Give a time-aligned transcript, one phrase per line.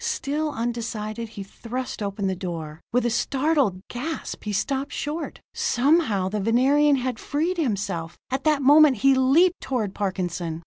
[0.03, 2.81] Still undecided, he thrust open the door.
[2.91, 5.41] With a startled gasp he stopped short.
[5.53, 10.59] Somehow the Venerian had freed himself; at that moment he leaped toward Parkinson.